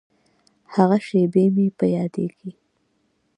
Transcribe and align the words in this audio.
هغه 0.73 0.97
شېبې 1.05 1.45
مې 1.55 1.67
په 1.77 1.85
یادیږي. 1.95 2.51